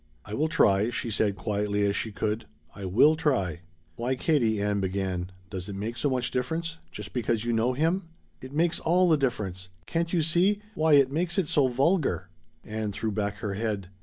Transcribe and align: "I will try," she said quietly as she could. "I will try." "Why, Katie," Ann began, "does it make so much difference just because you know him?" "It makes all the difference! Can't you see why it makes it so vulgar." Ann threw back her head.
"I 0.25 0.33
will 0.33 0.47
try," 0.47 0.89
she 0.89 1.11
said 1.11 1.35
quietly 1.35 1.85
as 1.85 1.95
she 1.95 2.11
could. 2.11 2.47
"I 2.73 2.85
will 2.85 3.15
try." 3.15 3.59
"Why, 3.97 4.15
Katie," 4.15 4.59
Ann 4.59 4.79
began, 4.79 5.31
"does 5.51 5.69
it 5.69 5.75
make 5.75 5.95
so 5.95 6.09
much 6.09 6.31
difference 6.31 6.79
just 6.91 7.13
because 7.13 7.43
you 7.45 7.53
know 7.53 7.73
him?" 7.73 8.07
"It 8.41 8.51
makes 8.51 8.79
all 8.79 9.07
the 9.07 9.15
difference! 9.15 9.69
Can't 9.85 10.11
you 10.11 10.23
see 10.23 10.59
why 10.73 10.93
it 10.93 11.11
makes 11.11 11.37
it 11.37 11.47
so 11.47 11.67
vulgar." 11.67 12.29
Ann 12.65 12.91
threw 12.91 13.11
back 13.11 13.35
her 13.35 13.53
head. 13.53 13.89